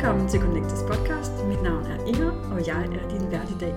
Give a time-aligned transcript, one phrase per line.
[0.00, 1.32] Velkommen til Connectors podcast.
[1.48, 3.74] Mit navn er Inger, og jeg er din vært i dag.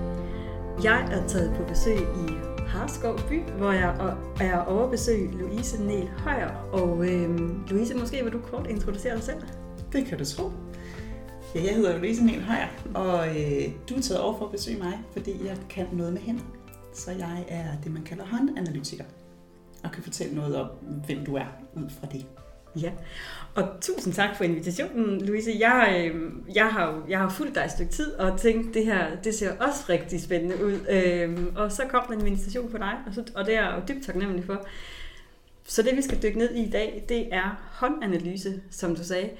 [0.84, 2.32] Jeg er taget på besøg i
[2.66, 6.50] Harskov by, hvor jeg er over besøg Louise Nel Højer.
[6.72, 9.36] Og øhm, Louise, måske vil du kort introducere dig selv?
[9.92, 10.50] Det kan du tro.
[11.54, 14.78] Ja, jeg hedder Louise Nel Højer, og øh, du er taget over for at besøge
[14.78, 16.44] mig, fordi jeg kan noget med hænder.
[16.92, 19.04] Så jeg er det, man kalder håndanalytiker,
[19.84, 20.68] og kan fortælle noget om,
[21.06, 22.26] hvem du er ud fra det.
[22.82, 22.90] Ja,
[23.54, 25.50] og tusind tak for invitationen, Louise.
[25.58, 29.16] Jeg, øh, jeg, har, jeg har fulgt dig et stykke tid og tænkt, det her
[29.24, 30.78] det ser også rigtig spændende ud.
[30.90, 33.74] Øh, og så kom der en invitation på dig, og, så, og det er jeg
[33.76, 34.66] jo dybt taknemmelig for.
[35.66, 39.30] Så det, vi skal dykke ned i i dag, det er håndanalyse, som du sagde.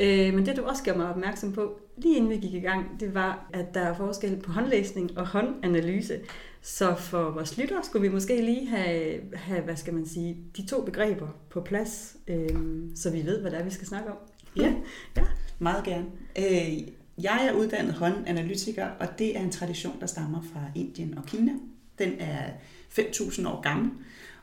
[0.00, 3.00] Øh, men det, du også gjorde mig opmærksom på, lige inden vi gik i gang,
[3.00, 6.20] det var, at der er forskel på håndlæsning og håndanalyse.
[6.62, 10.66] Så for vores lyttere skulle vi måske lige have, have hvad skal man sige, de
[10.66, 12.48] to begreber på plads, øh,
[12.94, 14.16] så vi ved, hvad det er, vi skal snakke om.
[14.56, 14.72] Ja,
[15.16, 15.22] ja.
[15.58, 16.06] meget gerne.
[16.38, 16.78] Øh,
[17.22, 21.52] jeg er uddannet håndanalytiker, og det er en tradition, der stammer fra Indien og Kina.
[21.98, 22.50] Den er
[22.98, 23.90] 5.000 år gammel,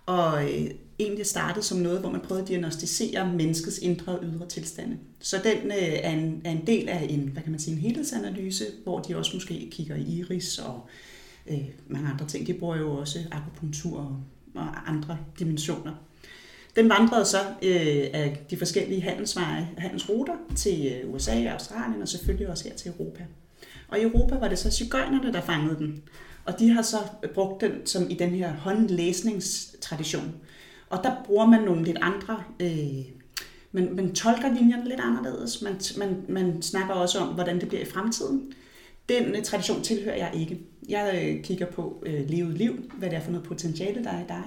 [0.05, 4.47] og øh, egentlig startede som noget, hvor man prøvede at diagnostisere menneskets indre og ydre
[4.47, 4.97] tilstande.
[5.19, 7.81] Så den øh, er, en, er en del af en, hvad kan man sige, en
[7.81, 11.18] helhedsanalyse, hvor de også måske kigger i iris og øh,
[11.49, 12.47] Øh, mange andre ting.
[12.47, 14.23] De bruger jo også akupunktur og,
[14.55, 15.91] og andre dimensioner.
[16.75, 22.07] Den vandrede så øh, af de forskellige handelsveje, handelsruter til øh, USA og Australien og
[22.07, 23.25] selvfølgelig også her til Europa.
[23.87, 26.03] Og i Europa var det så cigøjnerne, der fangede den.
[26.45, 26.97] Og de har så
[27.33, 30.35] brugt den som i den her håndlæsningstradition.
[30.89, 33.05] Og der bruger man nogle lidt andre, øh,
[33.71, 35.61] man, man tolker linjerne lidt anderledes.
[35.61, 38.53] Man, man, man snakker også om, hvordan det bliver i fremtiden.
[39.09, 40.59] Den øh, tradition tilhører jeg ikke.
[40.89, 44.19] Jeg øh, kigger på øh, levet liv, hvad det er for noget potentiale, der er
[44.19, 44.45] i dig.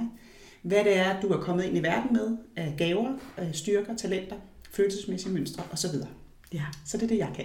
[0.62, 4.36] Hvad det er, du er kommet ind i verden med af gaver, af styrker, talenter,
[4.70, 5.94] følelsesmæssige mønstre osv.
[6.52, 6.64] Ja.
[6.84, 7.44] Så det er det, jeg kan.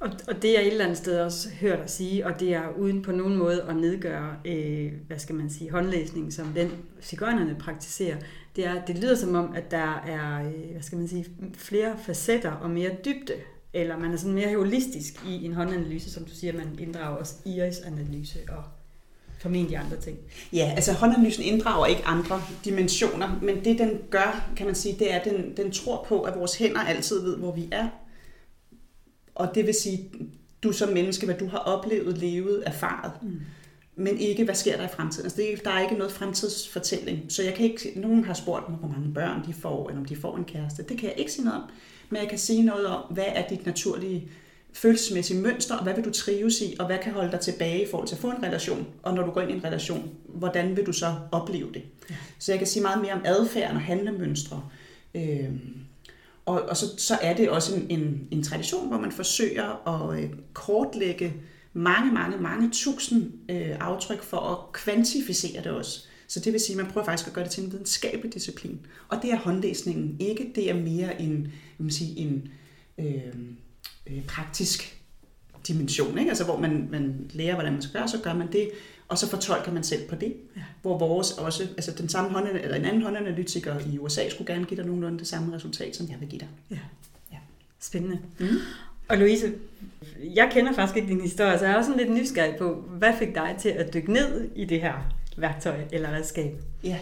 [0.00, 2.68] Og, og det er et eller andet sted også hørt dig sige, og det er
[2.78, 6.70] uden på nogen måde at nedgøre, øh, hvad skal man sige, håndlæsning, som den
[7.00, 8.16] cigøjnerne praktiserer,
[8.56, 11.98] det er, det lyder som om, at der er, øh, hvad skal man sige, flere
[11.98, 13.34] facetter og mere dybde,
[13.72, 17.34] eller man er sådan mere holistisk i en håndanalyse, som du siger, man inddrager også
[17.44, 18.64] iris-analyse og
[19.38, 20.18] formentlig andre ting.
[20.52, 25.12] Ja, altså håndanalysen inddrager ikke andre dimensioner, men det den gør, kan man sige, det
[25.12, 27.88] er, at den, den tror på, at vores hænder altid ved, hvor vi er,
[29.34, 30.10] og det vil sige,
[30.62, 33.12] du som menneske, hvad du har oplevet, levet, erfaret.
[33.22, 33.40] Mm.
[33.98, 35.24] Men ikke, hvad sker der i fremtiden?
[35.24, 37.24] Altså, det er, der er ikke noget fremtidsfortælling.
[37.28, 40.06] Så jeg kan ikke, nogen har spurgt mig, hvor mange børn de får, eller om
[40.06, 40.82] de får en kæreste.
[40.82, 41.70] Det kan jeg ikke sige noget om.
[42.10, 44.30] Men jeg kan sige noget om, hvad er dit naturlige
[44.72, 47.86] følelsesmæssige mønster, og hvad vil du trives i, og hvad kan holde dig tilbage i
[47.90, 50.76] forhold til at få en relation, og når du går ind i en relation, hvordan
[50.76, 51.82] vil du så opleve det?
[52.10, 52.14] Ja.
[52.38, 54.62] Så jeg kan sige meget mere om adfærden og handlemønstre.
[55.14, 55.50] Øh,
[56.46, 60.18] og, og så, så er det også en, en, en tradition, hvor man forsøger at
[60.18, 61.34] øh, kortlægge
[61.72, 66.04] mange, mange, mange tusind øh, aftryk for at kvantificere det også.
[66.26, 68.80] Så det vil sige, at man prøver faktisk at gøre det til en videnskabelig disciplin.
[69.08, 70.52] Og det er håndlæsningen ikke.
[70.54, 72.48] Det er mere en, man sige, en
[72.98, 73.34] øh,
[74.06, 75.02] øh, praktisk
[75.68, 76.30] dimension, ikke?
[76.30, 78.70] Altså, hvor man, man lærer, hvordan man skal gøre, så gør man det
[79.08, 80.36] og så fortolker man selv på det.
[80.56, 80.62] Ja.
[80.82, 84.64] Hvor vores også, altså den samme hånd, eller en anden håndanalytiker i USA skulle gerne
[84.64, 86.48] give dig nogenlunde det samme resultat, som jeg vil give dig.
[86.70, 86.78] Ja.
[87.32, 87.36] ja.
[87.80, 88.18] Spændende.
[88.38, 88.46] Mm.
[89.08, 89.52] Og Louise,
[90.34, 93.34] jeg kender faktisk ikke din historie, så jeg er også lidt nysgerrig på, hvad fik
[93.34, 94.94] dig til at dykke ned i det her
[95.36, 96.52] værktøj eller redskab?
[96.84, 96.98] Ja,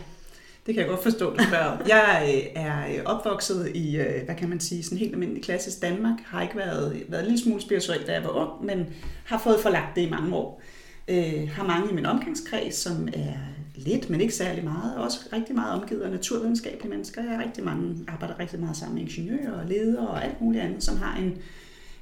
[0.67, 4.35] det kan jeg godt forstå, du spørger Jeg øh, er øh, opvokset i, øh, hvad
[4.35, 6.19] kan man sige, sådan helt almindelig klassisk Danmark.
[6.25, 8.87] Har ikke været, været en lille smule spirituel, da jeg var ung, men
[9.25, 10.63] har fået forlagt det i mange år.
[11.09, 13.33] Øh, har mange i min omgangskreds, som er
[13.75, 14.97] lidt, men ikke særlig meget.
[14.97, 17.23] Også rigtig meget omgivet af naturvidenskabelige mennesker.
[17.23, 20.65] Jeg har rigtig mange, arbejder rigtig meget sammen med ingeniører og ledere og alt muligt
[20.65, 21.39] andet, som har en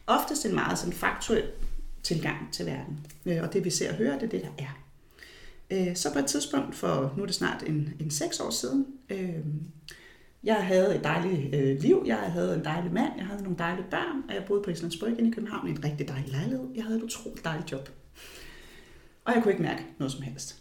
[0.06, 1.45] oftest en meget sådan faktuel
[2.03, 3.06] tilgang til verden.
[3.27, 4.81] Øh, og det vi ser og hører, det er det, der er.
[5.71, 8.87] Øh, så på et tidspunkt for, nu er det snart en, en seks år siden,
[9.11, 9.39] øh,
[10.45, 13.87] jeg havde et dejligt øh, liv, jeg havde en dejlig mand, jeg havde nogle dejlige
[13.91, 16.69] børn, og jeg boede på Islands Brygge i København i en rigtig dejlig lejlighed.
[16.75, 17.89] Jeg havde et utroligt dejligt job.
[19.25, 20.56] Og jeg kunne ikke mærke noget som helst.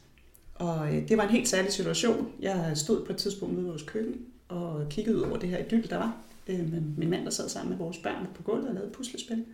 [0.56, 2.31] Og øh, det var en helt særlig situation.
[2.40, 4.16] Jeg stod på et tidspunkt ude i vores køkken
[4.48, 6.18] og kiggede ud over det her idyll, der var.
[6.48, 9.45] Øh, med min mand, der sad sammen med vores børn på gulvet og lavede puslespil.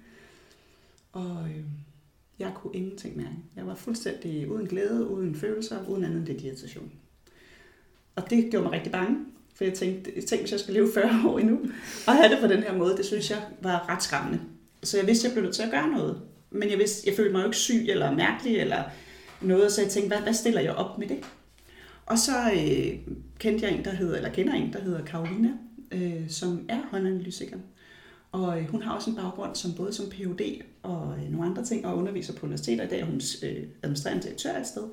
[1.12, 1.64] Og øh,
[2.40, 3.36] jeg kunne ingenting mærke.
[3.56, 6.92] Jeg var fuldstændig uden glæde, uden følelser, uden andet end det irritation.
[8.16, 9.18] Og det gjorde mig rigtig bange,
[9.56, 11.60] for jeg tænkte, jeg tænkte, hvis jeg skal leve 40 år endnu,
[12.08, 14.42] og have det på den her måde, det synes jeg var ret skræmmende.
[14.84, 16.22] Så jeg vidste, at jeg blev nødt til at gøre noget.
[16.50, 18.84] Men jeg, vidste, jeg følte mig jo ikke syg eller mærkelig eller
[19.42, 21.18] noget, så jeg tænkte, hvad, hvad stiller jeg op med det?
[22.06, 25.50] Og så øh, kendte jeg en, der hedder, eller kender en, der hedder Karolina,
[25.92, 27.58] øh, som er håndanalytiker.
[28.32, 30.62] Og øh, hun har også en baggrund som både som Ph.D.
[30.84, 32.84] og øh, nogle andre ting, og underviser på universiteter.
[32.84, 34.84] I dag er hun øh, administrerende direktør et sted.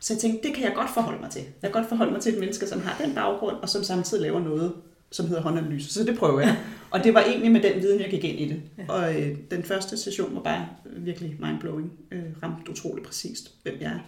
[0.00, 1.42] Så jeg tænkte, det kan jeg godt forholde mig til.
[1.42, 4.22] Jeg kan godt forholde mig til et menneske, som har den baggrund, og som samtidig
[4.22, 4.72] laver noget,
[5.10, 5.92] som hedder håndanalyse.
[5.92, 6.56] Så det prøver jeg.
[6.90, 8.62] Og det var egentlig med den viden, jeg gik ind i det.
[8.88, 11.92] Og øh, den første session var bare virkelig mindblowing.
[12.10, 13.98] Øh, ramte utroligt præcist, hvem jeg er.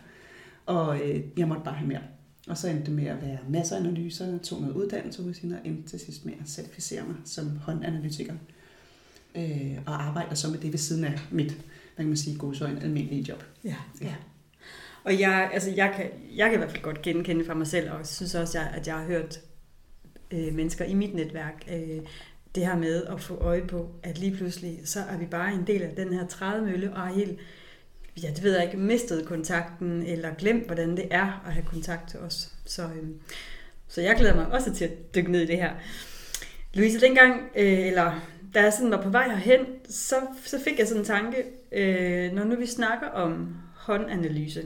[0.66, 2.00] Og øh, jeg måtte bare have mere.
[2.46, 5.56] Og så endte det med at være masser af analyser, tog noget uddannelse hos hende,
[5.56, 8.34] og endte til sidst med at certificere mig som håndanalytiker.
[9.34, 12.82] Øh, og arbejder så med det ved siden af mit, hvad kan man sige, godsøjne
[12.82, 13.44] almindelige job.
[13.64, 14.14] Ja, ja.
[15.04, 17.90] Og jeg, altså jeg, kan, jeg kan i hvert fald godt genkende fra mig selv,
[17.90, 19.40] og synes også, at jeg har hørt
[20.30, 22.00] øh, mennesker i mit netværk, øh,
[22.54, 25.66] det her med at få øje på, at lige pludselig, så er vi bare en
[25.66, 27.38] del af den her trædemølle, og er helt,
[28.22, 32.10] ja, det ved jeg ikke, mistet kontakten, eller glemt, hvordan det er at have kontakt
[32.10, 32.52] til os.
[32.64, 33.08] Så, øh,
[33.88, 35.70] så jeg glæder mig også til at dykke ned i det her.
[36.74, 38.20] Louise, dengang, øh, eller
[38.54, 40.14] da jeg sådan var på vej herhen, så,
[40.44, 44.64] så fik jeg sådan en tanke, øh, når nu vi snakker om håndanalyse,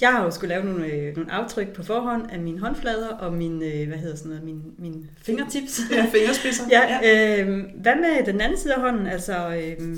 [0.00, 3.32] jeg har jo skulle lave nogle, øh, nogle aftryk på forhånd af mine håndflader og
[3.32, 5.80] min, øh, hvad hedder sådan noget, min, min fingertips.
[5.90, 6.64] Ja, fingerspidser.
[6.76, 9.96] ja, øh, hvad med den anden side af hånden, altså øh,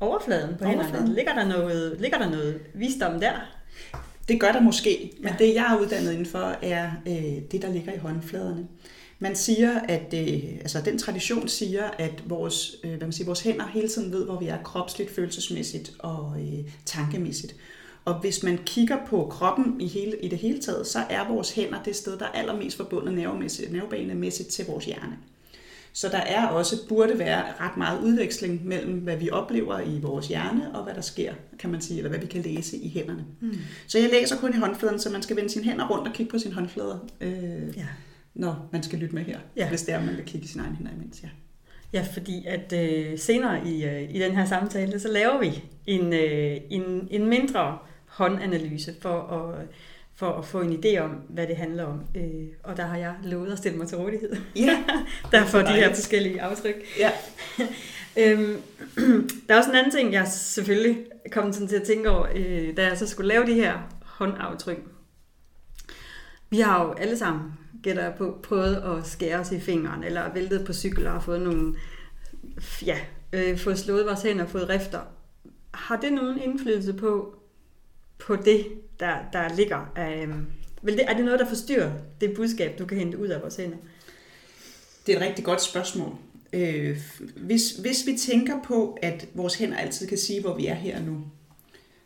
[0.00, 0.94] overfladen på overfladen.
[0.94, 1.14] hænderne?
[1.14, 3.32] Ligger der, noget, ligger der noget visdom der?
[4.28, 5.44] Det gør der måske, men ja.
[5.44, 8.66] det jeg er uddannet indenfor er øh, det, der ligger i håndfladerne.
[9.18, 13.40] Man siger, at øh, altså den tradition siger, at vores, øh, hvad man siger, vores
[13.40, 17.56] hænder hele tiden ved, hvor vi er kropsligt, følelsesmæssigt og øh, tankemæssigt.
[18.04, 21.50] Og hvis man kigger på kroppen i, hele, i det hele taget, så er vores
[21.50, 25.18] hænder det sted, der er allermest forbundet nervemæssigt, nervebanemæssigt til vores hjerne.
[25.96, 30.28] Så der er også, burde være ret meget udveksling mellem, hvad vi oplever i vores
[30.28, 33.24] hjerne, og hvad der sker, kan man sige, eller hvad vi kan læse i hænderne.
[33.40, 33.58] Mm.
[33.86, 36.30] Så jeg læser kun i håndfladen, så man skal vende sine hænder rundt og kigge
[36.30, 37.86] på sine håndflader, øh, ja.
[38.34, 39.68] når man skal lytte med her, ja.
[39.68, 41.22] hvis det er, man vil kigge i sine egne hænder imens.
[41.22, 41.28] Ja.
[41.92, 46.12] Ja, fordi at øh, senere i, øh, i den her samtale, så laver vi en,
[46.12, 49.66] øh, en, en mindre håndanalyse for at,
[50.16, 52.00] for at få en idé om, hvad det handler om.
[52.14, 54.36] Øh, og der har jeg lovet at stille mig til rådighed.
[54.56, 54.84] Ja.
[55.32, 56.74] Derfor de her forskellige aftryk.
[56.98, 57.10] Ja.
[58.22, 58.62] øhm,
[59.48, 62.76] der er også en anden ting, jeg selvfølgelig kom sådan til at tænke over, øh,
[62.76, 64.78] da jeg så skulle lave de her håndaftryk.
[66.50, 67.52] Vi har jo alle sammen,
[67.82, 71.40] gætter jeg på, prøvet at skære os i fingeren, eller væltet på cykel og fået
[71.40, 71.74] nogle,
[72.86, 72.98] ja,
[73.32, 75.00] øh, fået slået vores hænder og fået rifter.
[75.74, 77.34] Har det nogen indflydelse på,
[78.18, 78.66] på det,
[79.00, 79.92] der, der ligger?
[79.98, 80.46] Øhm,
[80.82, 83.56] vil det, er det noget, der forstyrrer det budskab, du kan hente ud af vores
[83.56, 83.76] hænder?
[85.06, 86.14] Det er et rigtig godt spørgsmål.
[86.52, 86.98] Øh,
[87.36, 91.02] hvis, hvis vi tænker på, at vores hænder altid kan sige, hvor vi er her
[91.02, 91.24] nu,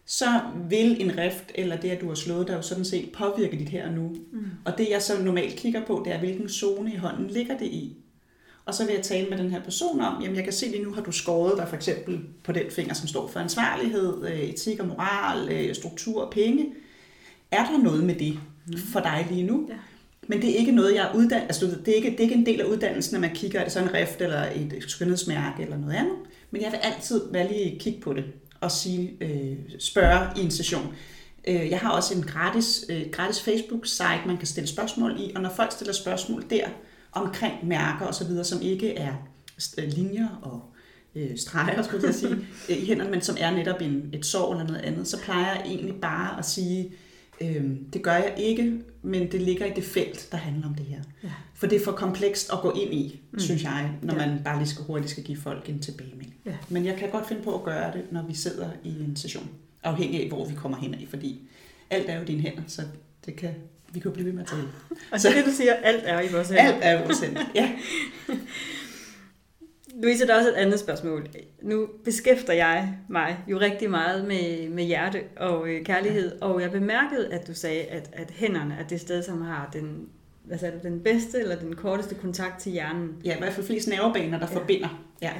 [0.06, 3.58] så vil en rift, eller det, at du har slået dig, jo sådan set påvirke
[3.58, 4.08] dit her og nu.
[4.32, 4.44] Mm.
[4.64, 7.66] Og det, jeg så normalt kigger på, det er, hvilken zone i hånden ligger det
[7.66, 7.96] i.
[8.64, 10.82] Og så vil jeg tale med den her person om, jamen jeg kan se lige
[10.82, 14.40] nu, har du skåret dig for eksempel på den finger, som står for ansvarlighed, øh,
[14.40, 16.66] etik og moral, øh, struktur og penge.
[17.50, 18.38] Er der noget med det
[18.92, 19.66] for dig lige nu?
[19.68, 19.74] Ja.
[20.28, 22.34] Men det er ikke noget, jeg er uddannet, altså det er, ikke, det er ikke
[22.34, 25.62] en del af uddannelsen, når man kigger, er det så en rift eller et skønhedsmærke
[25.62, 26.16] eller noget andet.
[26.50, 28.24] Men jeg vil altid være lige kigge på det
[28.60, 30.94] og sige, øh, spørge i en session.
[31.46, 35.72] Jeg har også en gratis, gratis Facebook-site, man kan stille spørgsmål i, og når folk
[35.72, 36.68] stiller spørgsmål der,
[37.12, 39.14] omkring mærker og så videre, som ikke er
[39.78, 40.62] øh, linjer og
[41.14, 42.32] øh, streger, skulle jeg sige,
[42.70, 45.54] øh, i hænderne, men som er netop en, et sår eller noget andet, så plejer
[45.54, 46.92] jeg egentlig bare at sige,
[47.40, 50.86] øh, det gør jeg ikke, men det ligger i det felt, der handler om det
[50.86, 51.00] her.
[51.22, 51.32] Ja.
[51.54, 53.38] For det er for komplekst at gå ind i, mm.
[53.38, 54.26] synes jeg, når ja.
[54.26, 56.34] man bare lige skal hurtigt skal give folk en tilbagemelding.
[56.46, 56.56] Ja.
[56.68, 59.48] Men jeg kan godt finde på at gøre det, når vi sidder i en session,
[59.82, 61.40] afhængig af, hvor vi kommer hen af, fordi
[61.90, 62.82] alt er jo dine hænder, så
[63.26, 63.54] det kan
[63.92, 64.68] vi kan blive ved med at tale.
[65.12, 66.72] Og så det, du siger, alt er i vores hænder.
[66.72, 67.72] Alt er i vores hænder, ja.
[70.02, 71.28] Louise, der er også et andet spørgsmål.
[71.62, 76.46] Nu beskæfter jeg mig jo rigtig meget med, med hjerte og øh, kærlighed, ja.
[76.46, 80.08] og jeg bemærkede, at du sagde, at, at hænderne er det sted, som har den,
[80.44, 83.16] hvad sagde du, den bedste eller den korteste kontakt til hjernen.
[83.24, 84.58] Ja, i hvert fald flest nervebaner, der ja.
[84.58, 85.04] forbinder.
[85.22, 85.32] Ja.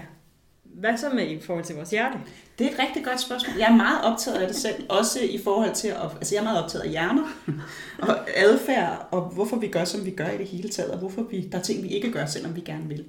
[0.75, 2.19] Hvad så med i forhold til vores hjerte?
[2.59, 3.59] Det er et rigtig godt spørgsmål.
[3.59, 6.45] Jeg er meget optaget af det selv, også i forhold til, at, altså jeg er
[6.45, 7.25] meget optaget af hjerner
[8.09, 11.23] og adfærd, og hvorfor vi gør, som vi gør i det hele taget, og hvorfor
[11.23, 13.05] vi, der er ting, vi ikke gør, selvom vi gerne vil,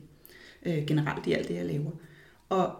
[0.65, 1.91] øh, generelt i alt det, jeg laver.
[2.49, 2.71] Og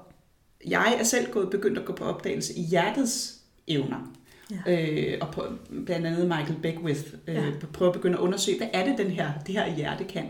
[0.68, 4.12] jeg er selv gået, begyndt at gå på opdagelse i hjertets evner.
[4.66, 4.88] Ja.
[4.92, 5.44] Øh, og på,
[5.86, 7.42] blandt andet Michael Beckwith øh, ja.
[7.74, 10.30] prøver at begynde at undersøge, hvad er det, den her, det her hjerte kan.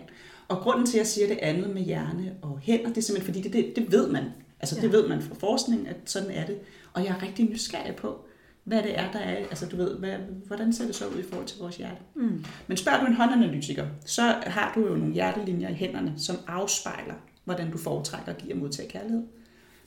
[0.51, 3.34] Og grunden til, at jeg siger det andet med hjerne og hænder, det er simpelthen
[3.34, 4.24] fordi, det, det, det ved man.
[4.60, 4.81] Altså ja.
[4.81, 6.58] det ved man fra forskning, at sådan er det.
[6.93, 8.25] Og jeg er rigtig nysgerrig på,
[8.63, 9.36] hvad det er, der er.
[9.36, 10.13] Altså du ved, hvad,
[10.48, 12.01] hvordan ser det så ud i forhold til vores hjerte?
[12.15, 12.46] Mm.
[12.67, 17.15] Men spørger du en håndanalytiker, så har du jo nogle hjertelinjer i hænderne, som afspejler,
[17.46, 19.24] hvordan du foretrækker at give og modtage kærlighed.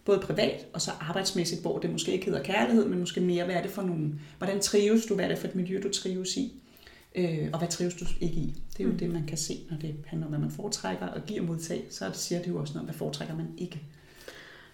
[0.04, 3.54] Både privat og så arbejdsmæssigt, hvor det måske ikke hedder kærlighed, men måske mere, hvad
[3.54, 6.36] er det for nogle, hvordan trives du, hvad er det for et miljø, du trives
[6.36, 6.52] i,
[7.14, 8.62] øh, og hvad trives du ikke i.
[8.72, 8.98] Det er jo mm.
[8.98, 11.84] det, man kan se, når det handler om, hvad man foretrækker og giver og modtage,
[11.90, 13.82] så siger det jo også noget om, hvad foretrækker man ikke.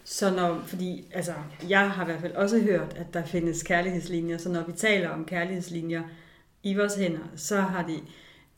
[0.04, 1.35] Så når, fordi altså,
[1.68, 5.09] jeg har i hvert fald også hørt, at der findes kærlighedslinjer, så når vi taler
[5.09, 6.02] om kærlighedslinjer
[6.62, 8.00] i vores hænder, så har det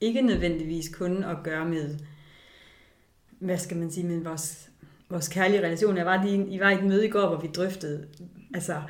[0.01, 1.99] ikke nødvendigvis kun at gøre med,
[3.39, 4.71] hvad skal man sige, med vores,
[5.09, 5.97] vores kærlige relation.
[5.97, 8.07] Jeg var lige, I var i et møde i går, hvor vi drøftede
[8.55, 8.83] altså,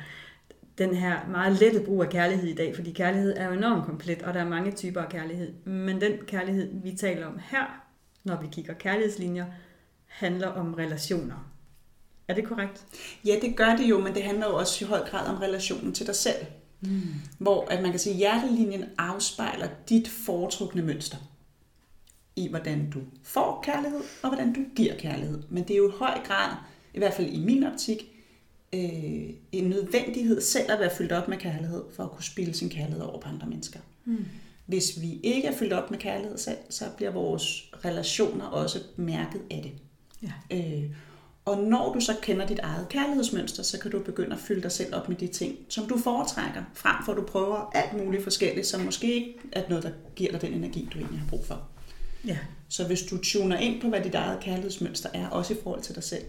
[0.77, 4.21] den her meget lette brug af kærlighed i dag, fordi kærlighed er jo enormt komplet,
[4.21, 5.53] og der er mange typer af kærlighed.
[5.65, 7.83] Men den kærlighed, vi taler om her,
[8.23, 9.45] når vi kigger kærlighedslinjer,
[10.05, 11.49] handler om relationer.
[12.27, 12.85] Er det korrekt?
[13.25, 15.93] Ja, det gør det jo, men det handler jo også i høj grad om relationen
[15.93, 16.45] til dig selv.
[16.81, 17.01] Mm.
[17.37, 21.17] Hvor at man kan sige, at hjertelinjen afspejler dit foretrukne mønster
[22.35, 25.43] i, hvordan du får kærlighed, og hvordan du giver kærlighed.
[25.49, 26.55] Men det er jo i høj grad,
[26.93, 28.12] i hvert fald i min optik,
[28.73, 32.69] øh, en nødvendighed selv at være fyldt op med kærlighed, for at kunne spille sin
[32.69, 33.79] kærlighed over på andre mennesker.
[34.05, 34.25] Mm.
[34.65, 39.41] Hvis vi ikke er fyldt op med kærlighed selv, så bliver vores relationer også mærket
[39.51, 39.71] af det.
[40.21, 40.57] Ja.
[40.57, 40.89] Øh,
[41.45, 44.71] og når du så kender dit eget kærlighedsmønster, så kan du begynde at fylde dig
[44.71, 48.23] selv op med de ting, som du foretrækker, frem for at du prøver alt muligt
[48.23, 51.45] forskelligt, som måske ikke er noget, der giver dig den energi, du egentlig har brug
[51.45, 51.61] for.
[52.27, 52.37] Ja.
[52.69, 55.95] Så hvis du tuner ind på, hvad dit eget kærlighedsmønster er, også i forhold til
[55.95, 56.23] dig selv,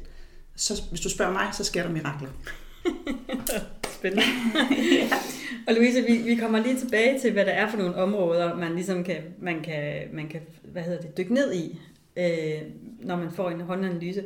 [0.57, 2.29] så hvis du spørger mig, så sker der mirakler.
[3.99, 4.25] Spændende.
[4.93, 5.17] ja.
[5.67, 8.75] Og Louise, vi, vi kommer lige tilbage til, hvad der er for nogle områder, man
[8.75, 11.81] ligesom kan, man kan, man kan hvad hedder det, dykke ned i,
[12.17, 12.63] øh,
[13.01, 14.25] når man får en håndanalyse.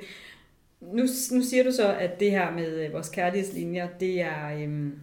[0.80, 4.98] Nu, nu siger du så, at det her med øh, vores kærlighedslinjer, det er, øhm,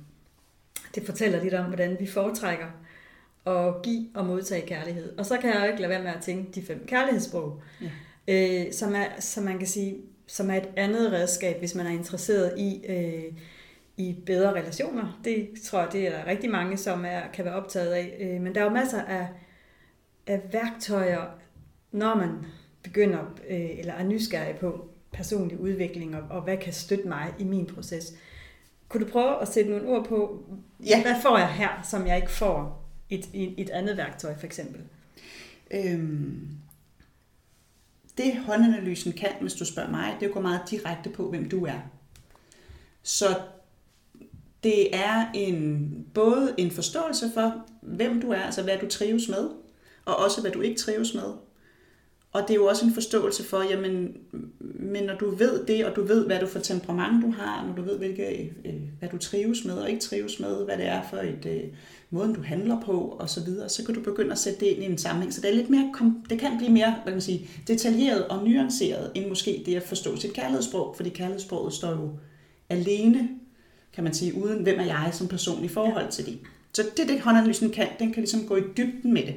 [0.96, 2.68] det fortæller lidt om, hvordan vi foretrækker
[3.46, 5.18] at give og modtage kærlighed.
[5.18, 8.66] Og så kan jeg jo ikke lade være med at tænke de fem kærlighedssprog, ja.
[8.66, 9.96] øh, som, er, som man kan sige,
[10.28, 13.34] som er et andet redskab, hvis man er interesseret i, øh,
[13.98, 15.20] i bedre relationer.
[15.24, 18.18] Det tror jeg, det er der rigtig mange, som er, kan være optaget af.
[18.20, 19.28] Øh, men der er jo masser af,
[20.28, 21.26] af værktøjer,
[21.92, 22.30] når man
[22.84, 27.44] begynder øh, eller er nysgerrig på, personlig udvikling, og, og hvad kan støtte mig i
[27.44, 28.14] min proces.
[28.90, 30.44] Kunne du prøve at sætte nogle ord på,
[30.86, 31.02] ja.
[31.02, 34.82] hvad får jeg her, som jeg ikke får et, et, et andet værktøj for eksempel?
[35.72, 36.48] Øhm,
[38.18, 41.80] det håndanalysen kan, hvis du spørger mig, det går meget direkte på, hvem du er.
[43.04, 43.40] Så
[44.64, 49.50] det er en, både en forståelse for, hvem du er, altså hvad du trives med,
[50.06, 51.34] og også hvad du ikke trives med.
[52.36, 54.18] Og det er jo også en forståelse for, jamen,
[54.80, 57.76] men når du ved det, og du ved, hvad du for temperament du har, når
[57.76, 61.02] du ved, hvilke, øh, hvad du trives med og ikke trives med, hvad det er
[61.10, 61.64] for et øh,
[62.10, 64.84] måden, du handler på, og så videre, så kan du begynde at sætte det ind
[64.84, 65.34] i en sammenhæng.
[65.34, 65.94] Så det, er lidt mere,
[66.30, 69.84] det kan blive mere hvad kan man sige, detaljeret og nuanceret, end måske det at
[69.84, 72.10] forstå sit kærlighedssprog, fordi kærlighedssproget står jo
[72.70, 73.30] alene,
[73.94, 76.40] kan man sige, uden hvem er jeg som person i forhold til det.
[76.74, 79.36] Så det, det håndanalysen kan, den kan ligesom gå i dybden med det.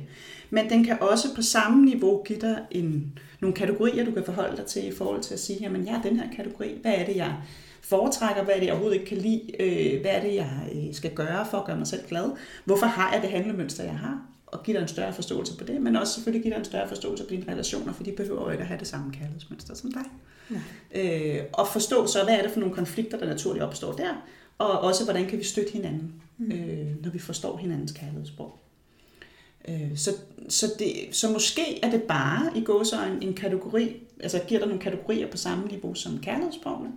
[0.51, 4.57] Men den kan også på samme niveau give dig en, nogle kategorier, du kan forholde
[4.57, 7.07] dig til i forhold til at sige, jamen jeg er den her kategori, hvad er
[7.07, 7.35] det, jeg
[7.83, 10.95] foretrækker, hvad er det, jeg overhovedet ikke kan lide, øh, hvad er det, jeg øh,
[10.95, 12.31] skal gøre for at gøre mig selv glad,
[12.65, 15.83] hvorfor har jeg det handlemønster, jeg har, og give dig en større forståelse på det,
[15.83, 18.51] men også selvfølgelig give dig en større forståelse på dine relationer, for de behøver jo
[18.51, 20.05] ikke at have det samme kærlighedsmønster som dig.
[20.95, 21.39] Ja.
[21.39, 24.27] Øh, og forstå så, hvad er det for nogle konflikter, der naturligt opstår der,
[24.59, 26.53] og også hvordan kan vi støtte hinanden, mm.
[26.53, 28.59] øh, når vi forstår hinandens kærlighedssprog.
[29.69, 30.11] Øh, så,
[30.49, 34.83] så, det, så måske er det bare i så en, kategori, altså giver der nogle
[34.83, 36.93] kategorier på samme niveau som kærlighedssprogene.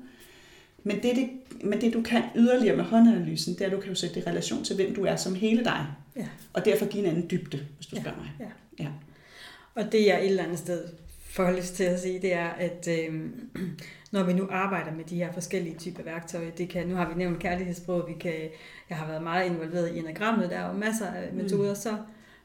[0.84, 1.30] Men det, det,
[1.64, 4.22] men det du kan yderligere med håndanalysen, det er, at du kan jo sætte det
[4.22, 5.86] i relation til, hvem du er som hele dig.
[6.16, 6.28] Ja.
[6.54, 8.02] Og derfor give en anden dybde, hvis du ja.
[8.02, 8.32] spørger mig.
[8.40, 8.84] Ja.
[8.84, 8.90] ja.
[9.76, 10.88] Og det jeg et eller andet sted
[11.30, 13.22] får lyst til at sige, det er, at øh,
[14.12, 17.16] når vi nu arbejder med de her forskellige typer værktøjer, det kan, nu har vi
[17.16, 18.34] nævnt kærlighedssprog, vi kan,
[18.90, 21.76] jeg har været meget involveret i enagrammet, der er jo masser af metoder, mm.
[21.76, 21.98] så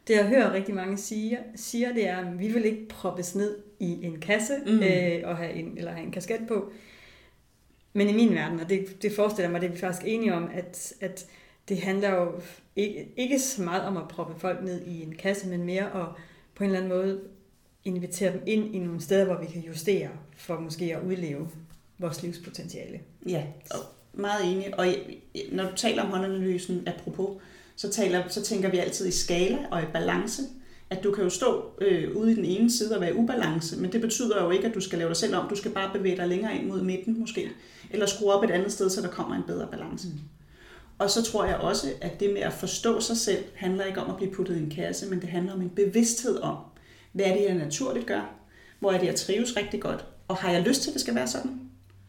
[0.06, 3.58] det jeg hører rigtig mange siger, siger det er, at vi vil ikke proppes ned
[3.80, 4.82] i en kasse mm.
[4.82, 6.72] øh, og have en, eller have en kasket på.
[7.92, 10.50] Men i min verden, og det, det forestiller mig, det er vi faktisk enige om,
[10.54, 11.26] at, at
[11.68, 12.32] det handler jo
[12.76, 16.06] ikke, ikke så meget om at proppe folk ned i en kasse, men mere at
[16.54, 17.20] på en eller anden måde
[17.84, 21.48] invitere dem ind i nogle steder, hvor vi kan justere for måske at udleve
[21.98, 23.00] vores livspotentiale.
[23.28, 23.78] Ja, og
[24.12, 24.78] meget enig.
[24.78, 24.86] Og
[25.52, 27.42] når du taler om håndanalysen, apropos,
[27.76, 30.42] så, taler, så tænker vi altid i skala og i balance.
[30.90, 33.76] At du kan jo stå øh, ude i den ene side og være i ubalance,
[33.80, 35.48] men det betyder jo ikke, at du skal lave dig selv om.
[35.48, 37.50] Du skal bare bevæge dig længere ind mod midten måske.
[37.90, 40.08] Eller skrue op et andet sted, så der kommer en bedre balance.
[40.08, 40.14] Mm.
[40.98, 44.10] Og så tror jeg også, at det med at forstå sig selv, handler ikke om
[44.10, 46.56] at blive puttet i en kasse, men det handler om en bevidsthed om,
[47.12, 48.34] hvad er det, jeg naturligt gør,
[48.80, 51.14] hvor er det, jeg trives rigtig godt, Og har jeg lyst til, at det skal
[51.14, 51.60] være sådan?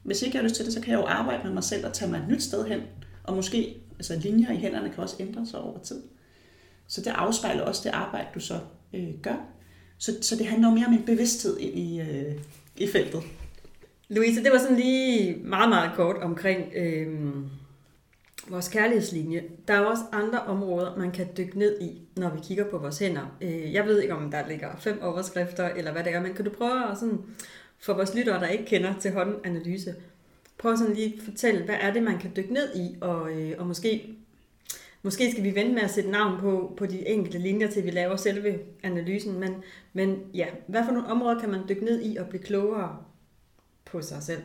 [0.03, 1.85] Hvis ikke jeg har lyst til det, så kan jeg jo arbejde med mig selv
[1.85, 2.81] og tage mig et nyt sted hen.
[3.23, 6.03] Og måske, altså linjer i hænderne kan også ændre sig over tid.
[6.87, 8.59] Så det afspejler også det arbejde, du så
[8.93, 9.45] øh, gør.
[9.97, 12.35] Så, så det handler jo mere om en bevidsthed ind i, øh,
[12.77, 13.21] i feltet.
[14.09, 17.07] Louise, det var sådan lige meget, meget kort omkring øh,
[18.49, 19.43] vores kærlighedslinje.
[19.67, 22.99] Der er også andre områder, man kan dykke ned i, når vi kigger på vores
[22.99, 23.37] hænder.
[23.41, 26.45] Øh, jeg ved ikke, om der ligger fem overskrifter, eller hvad det er, men kan
[26.45, 27.19] du prøve at sådan,
[27.79, 29.95] for vores lyttere, der ikke kender til håndanalyse,
[30.57, 33.55] prøv sådan lige at fortælle, hvad er det, man kan dykke ned i, og, øh,
[33.57, 34.15] og måske,
[35.03, 37.91] måske skal vi vente med at sætte navn på, på de enkelte linjer, til vi
[37.91, 39.55] laver selve analysen, men,
[39.93, 42.97] men ja, hvad for nogle områder kan man dykke ned i og blive klogere
[43.85, 44.41] på sig selv?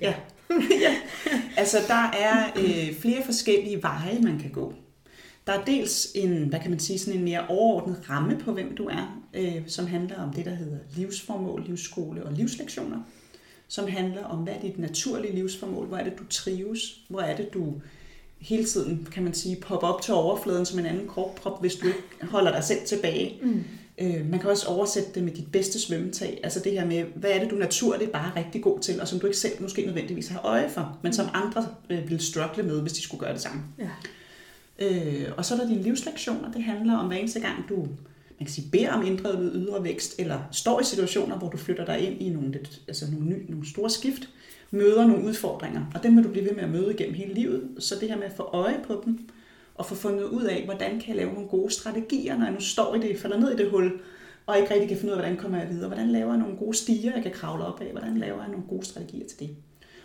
[0.00, 0.14] Ja,
[0.84, 0.96] ja.
[1.60, 4.74] altså der er øh, flere forskellige veje, man kan gå.
[5.46, 8.76] Der er dels en, hvad kan man sige, sådan en mere overordnet ramme på, hvem
[8.76, 12.98] du er, øh, som handler om det, der hedder livsformål, livsskole og livslektioner,
[13.68, 17.36] som handler om, hvad er dit naturlige livsformål, hvor er det, du trives, hvor er
[17.36, 17.74] det, du
[18.38, 21.86] hele tiden, kan man sige, popper op til overfladen som en anden krop, hvis du
[21.86, 23.38] ikke holder dig selv tilbage.
[23.42, 23.64] Mm.
[23.98, 26.40] Øh, man kan også oversætte det med dit bedste svømmetag.
[26.42, 29.08] Altså det her med, hvad er det, du naturligt bare er rigtig god til, og
[29.08, 32.62] som du ikke selv måske nødvendigvis har øje for, men som andre øh, vil struggle
[32.62, 33.62] med, hvis de skulle gøre det samme.
[33.78, 33.88] Ja.
[34.78, 36.52] Øh, og så er der dine livslektioner.
[36.52, 37.88] Det handler om hver eneste gang, du
[38.38, 41.84] man kan sige, beder om indre ydre vækst, eller står i situationer, hvor du flytter
[41.84, 44.28] dig ind i nogle, lidt, altså nogle, ny, nogle store skift,
[44.70, 47.68] møder nogle udfordringer, og dem vil du blive ved med at møde igennem hele livet.
[47.78, 49.18] Så det her med at få øje på dem,
[49.74, 52.60] og få fundet ud af, hvordan kan jeg lave nogle gode strategier, når jeg nu
[52.60, 54.00] står i det, falder ned i det hul,
[54.46, 55.88] og ikke rigtig kan finde ud af, hvordan kommer jeg videre.
[55.88, 57.90] Hvordan laver jeg nogle gode stiger, jeg kan kravle op af?
[57.90, 59.56] Hvordan laver jeg nogle gode strategier til det?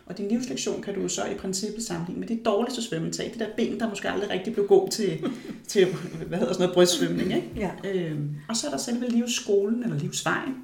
[0.05, 3.29] Og din livslektion kan du så i princippet sammenligne med dit dårligste svømmetag.
[3.31, 5.25] Det der ben, der måske aldrig rigtig blev god til,
[5.67, 5.87] til
[6.27, 7.35] hvad hedder sådan noget, brystsvømning.
[7.35, 7.49] Ikke?
[7.55, 7.71] Ja.
[7.83, 10.55] Øhm, og så er der selve livsskolen eller livsvejen,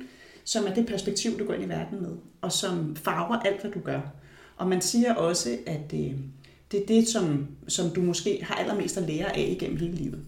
[0.43, 3.71] som er det perspektiv, du går ind i verden med, og som farver alt, hvad
[3.71, 4.01] du gør.
[4.57, 6.11] Og man siger også, at øh,
[6.71, 10.19] det er det, som, som du måske har allermest at lære af igennem hele livet.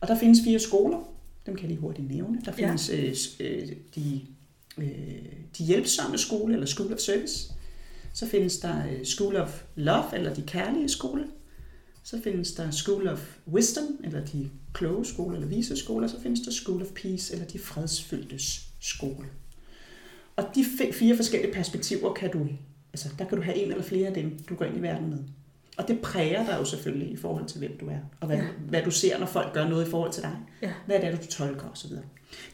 [0.00, 0.98] Og der findes fire skoler,
[1.46, 2.40] dem kan jeg lige hurtigt nævne.
[2.44, 3.46] Der findes ja.
[3.46, 4.20] øh, øh de,
[4.78, 4.84] øh,
[5.58, 7.52] de hjælpsomme skole, eller School of Service.
[8.12, 11.24] Så findes der øh, School of Love, eller de kærlige skole.
[12.02, 16.06] Så findes der School of Wisdom, eller de kloge skole, eller vise skole.
[16.06, 19.26] Og så findes der School of Peace, eller de fredsfyldtes skole.
[20.36, 22.48] Og de fire forskellige perspektiver kan du,
[22.92, 25.10] altså der kan du have en eller flere af dem, du går ind i verden
[25.10, 25.18] med.
[25.76, 28.44] Og det præger dig jo selvfølgelig i forhold til, hvem du er, og hvad, ja.
[28.68, 30.36] hvad du ser, når folk gør noget i forhold til dig.
[30.62, 30.72] Ja.
[30.86, 31.90] Hvad er det, du tolker osv.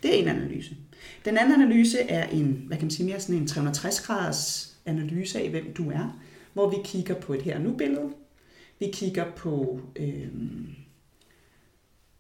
[0.02, 0.76] Det er en analyse.
[1.24, 5.50] Den anden analyse er en, hvad kan man sige, mere sådan en 360-graders analyse af,
[5.50, 6.20] hvem du er,
[6.52, 8.08] hvor vi kigger på et her nu billede.
[8.78, 10.28] Vi kigger på, øh,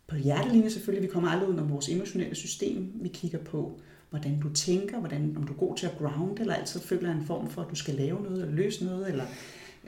[0.06, 1.08] på hjertelinjer selvfølgelig.
[1.08, 2.92] Vi kommer aldrig ud om vores emotionelle system.
[2.94, 6.54] Vi kigger på, hvordan du tænker, hvordan, om du er god til at ground, eller
[6.54, 9.24] altid føler en form for, at du skal lave noget, eller løse noget, eller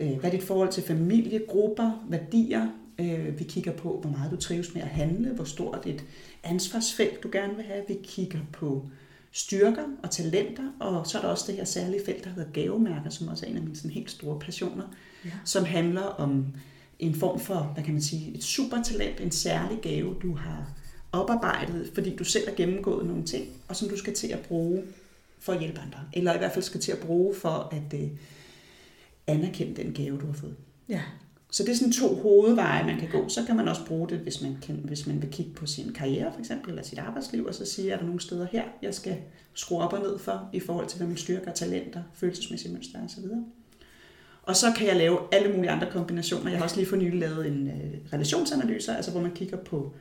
[0.00, 2.68] øh, hvad er dit forhold til familie, grupper, værdier.
[2.98, 6.04] Øh, vi kigger på, hvor meget du trives med at handle, hvor stort et
[6.42, 7.84] ansvarsfelt du gerne vil have.
[7.88, 8.90] Vi kigger på
[9.32, 13.10] styrker og talenter, og så er der også det her særlige felt, der hedder gavemærker,
[13.10, 14.84] som også er en af mine sådan helt store passioner,
[15.24, 15.30] ja.
[15.44, 16.46] som handler om
[16.98, 20.70] en form for, hvad kan man sige, et supertalent, en særlig gave, du har
[21.12, 24.82] oparbejdet, fordi du selv har gennemgået nogle ting, og som du skal til at bruge
[25.38, 25.98] for at hjælpe andre.
[26.12, 28.08] Eller i hvert fald skal til at bruge for at øh,
[29.26, 30.56] anerkende den gave, du har fået.
[30.88, 31.02] Ja.
[31.50, 33.28] Så det er sådan to hovedveje, man kan gå.
[33.28, 35.92] Så kan man også bruge det, hvis man, kan, hvis man vil kigge på sin
[35.92, 38.94] karriere for eksempel, eller sit arbejdsliv, og så sige, er der nogle steder her, jeg
[38.94, 39.16] skal
[39.54, 43.24] skrue op og ned for, i forhold til, hvad min styrker, talenter, følelsesmæssige mønstre osv.
[44.42, 46.50] Og så kan jeg lave alle mulige andre kombinationer.
[46.50, 49.94] Jeg har også lige for nylig lavet en øh, relationsanalyse, altså hvor man kigger på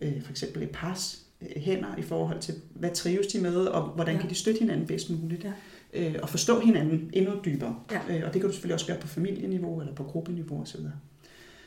[0.00, 3.82] øh, for eksempel et pars øh, hænder i forhold til, hvad trives de med, og
[3.82, 4.20] hvordan ja.
[4.20, 5.44] kan de støtte hinanden bedst muligt.
[5.44, 5.52] Ja
[5.94, 7.76] øh, og forstå hinanden endnu dybere.
[7.90, 8.00] Ja.
[8.08, 10.80] Øh, og det kan du selvfølgelig også gøre på familieniveau eller på gruppeniveau osv.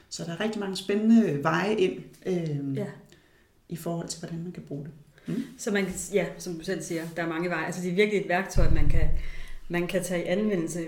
[0.09, 2.85] Så der er rigtig mange spændende veje ind øh, ja.
[3.69, 4.91] i forhold til, hvordan man kan bruge det.
[5.27, 5.43] Mm.
[5.57, 7.65] Så man kan, ja, som du selv siger, der er mange veje.
[7.65, 9.09] Altså det er virkelig et værktøj, man kan,
[9.69, 10.79] man kan tage i anvendelse,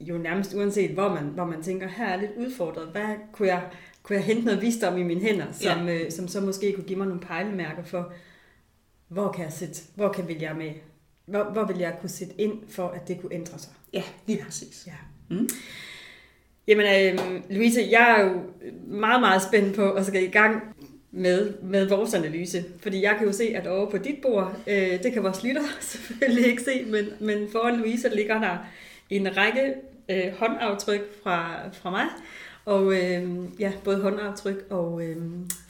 [0.00, 2.88] jo nærmest uanset hvor man, hvor man tænker, her er lidt udfordret.
[2.88, 3.62] Hvad kunne jeg,
[4.02, 5.94] kunne jeg hente noget visdom i mine hænder, som, ja.
[5.94, 8.12] øh, som så måske kunne give mig nogle pejlemærker for,
[9.08, 10.72] hvor kan jeg sætte, hvor kan vil jeg med
[11.26, 13.72] hvor, hvor vil jeg kunne sætte ind for, at det kunne ændre sig?
[13.92, 14.86] Ja, lige præcis.
[14.86, 14.92] Ja.
[15.36, 15.48] Mm.
[16.66, 18.42] Jamen, øh, Louise, jeg er jo
[18.86, 20.62] meget, meget spændt på at skal i gang
[21.10, 22.64] med, med vores analyse.
[22.80, 25.62] Fordi jeg kan jo se, at over på dit bord, øh, det kan vores lytter
[25.80, 28.58] selvfølgelig ikke se, men, men foran Louise ligger der
[29.10, 29.74] en række
[30.08, 32.06] øh, håndaftryk fra, fra mig.
[32.64, 33.30] Og øh,
[33.60, 35.16] ja, både håndaftryk og øh,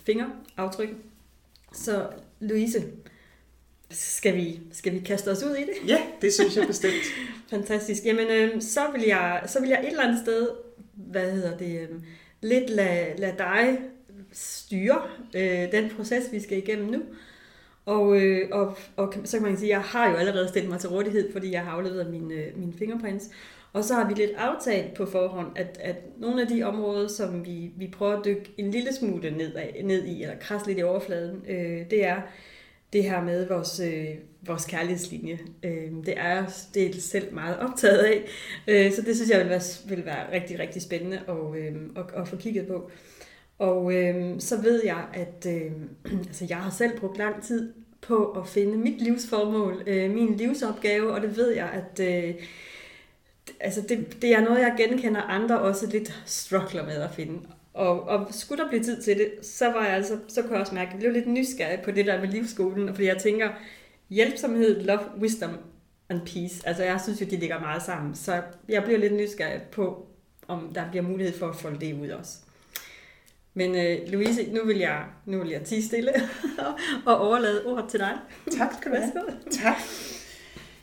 [0.07, 0.89] fingeraftryk.
[1.73, 2.07] Så
[2.41, 2.83] Louise,
[3.93, 5.89] Skal vi, skal vi kaste os ud i det?
[5.89, 7.05] Ja, det synes jeg bestemt.
[7.51, 8.05] Fantastisk.
[8.05, 10.49] Jamen, øh, så, vil jeg, så vil jeg et eller andet sted,
[10.95, 11.89] hvad hedder det, øh,
[12.41, 13.79] lidt lade, lad dig
[14.33, 15.03] styre
[15.35, 17.03] øh, den proces, vi skal igennem nu.
[17.87, 20.81] Og, øh, og, og så kan man sige, at jeg har jo allerede stillet mig
[20.81, 23.31] til rådighed, fordi jeg har afleveret mine, øh, mine fingerprints.
[23.73, 27.47] Og så har vi lidt aftalt på forhånd, at, at nogle af de områder, som
[27.47, 30.79] vi, vi prøver at dykke en lille smule ned, af, ned i, eller krasse lidt
[30.79, 32.21] i overfladen, øh, det er
[32.93, 34.09] det her med vores, øh,
[34.47, 35.39] vores kærlighedslinje.
[35.63, 38.25] Øh, det er jeg er selv meget optaget af,
[38.69, 42.21] øh, så det synes jeg vil være, vil være rigtig, rigtig spændende at, øh, at,
[42.21, 42.91] at få kigget på.
[43.59, 45.73] Og øh, så ved jeg, at øh,
[46.29, 51.13] altså jeg har selv brugt lang tid på at finde mit livsformål, øh, min livsopgave,
[51.13, 52.35] og det ved jeg, at øh,
[53.61, 57.39] altså det, det er noget, jeg genkender andre også lidt struggler med at finde.
[57.75, 60.61] Og, og skulle der blive tid til det, så var jeg altså, så kunne jeg
[60.61, 63.49] også mærke, at jeg blev lidt nysgerrig på det der med livsskolen, fordi jeg tænker,
[64.11, 65.51] hjælpsomhed, love, wisdom
[66.09, 69.63] and peace, altså jeg synes jo, de ligger meget sammen, så jeg bliver lidt nysgerrig
[69.63, 70.07] på,
[70.49, 72.39] om der bliver mulighed for at folde det ud også.
[73.55, 76.13] Men øh, Louise, nu vil jeg, nu vil jeg tige stille
[77.07, 78.19] og overlade ordet til dig.
[78.59, 79.13] Tak skal du have.
[79.51, 79.77] Tak.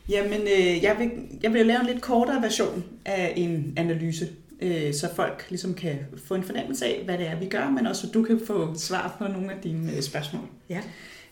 [0.08, 1.10] Jamen, øh, jeg, vil,
[1.42, 4.28] jeg vil lave en lidt kortere version af en analyse,
[4.62, 7.86] øh, så folk ligesom kan få en fornemmelse af, hvad det er, vi gør, men
[7.86, 10.42] også så du kan få svar på nogle af dine øh, spørgsmål.
[10.68, 10.80] Ja.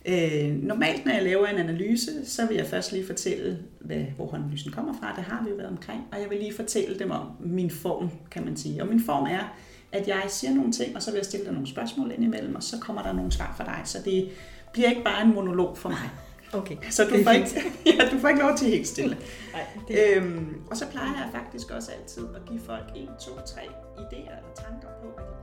[0.07, 4.35] Øh, normalt, når jeg laver en analyse, så vil jeg først lige fortælle, hvad, hvor
[4.35, 5.14] analysen kommer fra.
[5.17, 6.01] Det har vi jo været omkring.
[6.12, 8.83] Og jeg vil lige fortælle dem om min form, kan man sige.
[8.83, 9.57] Og min form er,
[9.93, 12.55] at jeg siger nogle ting, og så vil jeg stille dig nogle spørgsmål ind imellem,
[12.55, 13.81] og så kommer der nogle svar fra dig.
[13.85, 14.29] Så det
[14.73, 16.11] bliver ikke bare en monolog for mig.
[16.53, 16.77] Okay.
[16.97, 19.17] Så du får, ikke, ja, du får ikke lov til helt stille.
[19.55, 20.17] Nej, det...
[20.17, 23.63] øhm, og så plejer jeg faktisk også altid at give folk en, to, tre
[23.99, 25.38] idéer eller tanker på, hvad de